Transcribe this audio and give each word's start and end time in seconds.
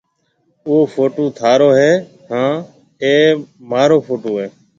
او 0.67 0.75
ڦوٽُو 0.93 1.25
ٿارو 1.37 1.69
هيَ 1.79 1.91
هانَ 2.31 2.53
اَي 3.03 3.13
مهارو 3.69 3.97
ڦوٽُو 4.05 4.31
هيَ۔ 4.39 4.47